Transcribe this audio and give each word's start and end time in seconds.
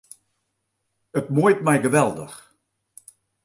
It 1.19 1.27
muoit 1.33 1.59
my 1.65 1.75
geweldich. 1.83 2.37